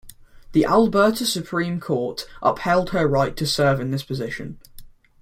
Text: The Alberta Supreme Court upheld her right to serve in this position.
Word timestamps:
The 0.53 0.65
Alberta 0.65 1.27
Supreme 1.27 1.79
Court 1.79 2.25
upheld 2.41 2.89
her 2.89 3.05
right 3.07 3.37
to 3.37 3.45
serve 3.45 3.79
in 3.79 3.91
this 3.91 4.01
position. 4.01 4.57